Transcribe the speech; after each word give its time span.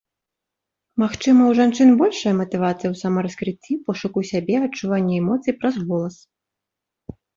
Магчыма, 1.01 1.41
у 1.51 1.57
жанчын 1.59 1.89
большая 2.01 2.33
матывацыя 2.41 2.89
ў 2.91 2.95
самараскрыцці, 3.03 3.71
пошуку 3.91 4.19
сябе, 4.33 4.55
адчуванні 4.69 5.13
эмоцый 5.23 5.53
праз 5.61 5.75
голас. 5.91 6.15